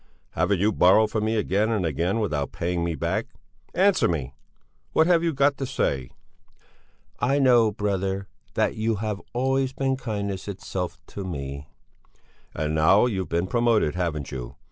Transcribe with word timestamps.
"Haven't 0.31 0.59
you 0.59 0.71
borrowed 0.71 1.11
from 1.11 1.25
me 1.25 1.35
again 1.35 1.69
and 1.69 1.85
again 1.85 2.19
without 2.19 2.51
paying 2.51 2.83
me 2.83 2.95
back? 2.95 3.27
Answer 3.75 4.07
me! 4.07 4.33
What 4.93 5.05
have 5.05 5.23
you 5.23 5.31
got 5.31 5.57
to 5.57 5.65
say?" 5.67 6.09
"I 7.19 7.37
know, 7.37 7.71
brother, 7.71 8.27
that 8.55 8.73
you 8.75 8.95
have 8.95 9.21
always 9.31 9.73
been 9.73 9.97
kindness 9.97 10.47
itself 10.47 10.99
to 11.09 11.23
me." 11.23 11.67
"And 12.55 12.73
now 12.73 13.05
you've 13.05 13.29
been 13.29 13.45
promoted, 13.45 13.93
haven't 13.93 14.31
you? 14.31 14.55